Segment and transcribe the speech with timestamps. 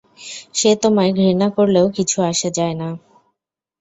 [0.53, 2.89] সে তোমায় ঘৃণা করলেও কিছু আসে যায় না!